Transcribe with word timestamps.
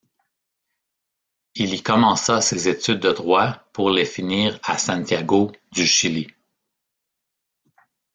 Il 1.53 1.75
y 1.75 1.83
commença 1.83 2.41
ses 2.41 2.67
études 2.67 3.01
de 3.01 3.11
droit 3.11 3.65
pour 3.71 3.91
les 3.91 4.05
finir 4.05 4.59
à 4.63 4.79
Santiago 4.79 5.51
du 5.73 5.85
Chili. 5.85 6.25